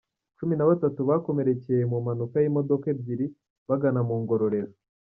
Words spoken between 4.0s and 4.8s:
mu Ngororero